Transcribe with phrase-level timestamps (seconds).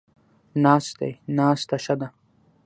[0.63, 2.07] ناست دی، ناسته ښه ده